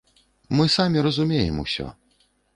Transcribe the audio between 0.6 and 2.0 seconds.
самі разумеем усё.